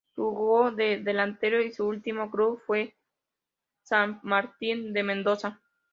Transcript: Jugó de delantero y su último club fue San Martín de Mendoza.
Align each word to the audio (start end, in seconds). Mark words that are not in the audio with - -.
Jugó 0.15 0.71
de 0.71 0.97
delantero 1.03 1.61
y 1.61 1.71
su 1.71 1.85
último 1.85 2.31
club 2.31 2.59
fue 2.65 2.95
San 3.83 4.19
Martín 4.23 4.93
de 4.93 5.03
Mendoza. 5.03 5.61